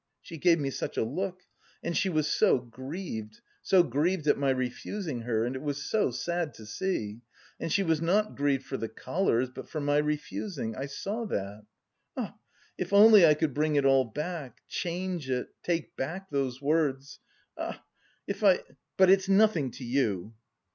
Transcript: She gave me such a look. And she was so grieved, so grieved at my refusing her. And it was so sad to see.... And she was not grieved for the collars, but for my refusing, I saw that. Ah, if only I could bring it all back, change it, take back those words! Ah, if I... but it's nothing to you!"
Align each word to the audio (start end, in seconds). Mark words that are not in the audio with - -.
She 0.19 0.39
gave 0.39 0.59
me 0.59 0.71
such 0.71 0.97
a 0.97 1.03
look. 1.03 1.41
And 1.83 1.95
she 1.95 2.09
was 2.09 2.25
so 2.25 2.57
grieved, 2.57 3.39
so 3.61 3.83
grieved 3.83 4.25
at 4.25 4.35
my 4.35 4.49
refusing 4.49 5.21
her. 5.21 5.45
And 5.45 5.55
it 5.55 5.61
was 5.61 5.83
so 5.85 6.09
sad 6.09 6.55
to 6.55 6.65
see.... 6.65 7.21
And 7.59 7.71
she 7.71 7.83
was 7.83 8.01
not 8.01 8.35
grieved 8.35 8.65
for 8.65 8.77
the 8.77 8.89
collars, 8.89 9.51
but 9.51 9.69
for 9.69 9.79
my 9.79 9.97
refusing, 9.97 10.75
I 10.75 10.87
saw 10.87 11.25
that. 11.27 11.65
Ah, 12.17 12.33
if 12.79 12.91
only 12.91 13.27
I 13.27 13.35
could 13.35 13.53
bring 13.53 13.75
it 13.75 13.85
all 13.85 14.05
back, 14.05 14.61
change 14.67 15.29
it, 15.29 15.49
take 15.61 15.95
back 15.95 16.31
those 16.31 16.59
words! 16.63 17.19
Ah, 17.55 17.85
if 18.25 18.43
I... 18.43 18.61
but 18.97 19.11
it's 19.11 19.29
nothing 19.29 19.69
to 19.69 19.83
you!" 19.83 20.33